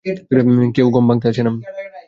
কেউ 0.75 0.87
গম 0.93 1.05
ভাংতে 1.09 1.27
আসে 1.31 1.41
না। 1.43 1.51